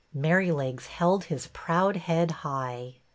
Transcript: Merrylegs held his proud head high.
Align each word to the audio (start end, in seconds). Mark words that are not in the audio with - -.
Merrylegs 0.15 0.87
held 0.87 1.25
his 1.25 1.45
proud 1.53 1.95
head 1.95 2.31
high. 2.41 2.97